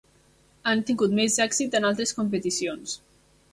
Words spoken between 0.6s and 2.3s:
Han tingut més èxit en altres